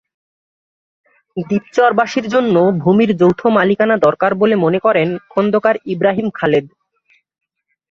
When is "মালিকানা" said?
3.47-3.95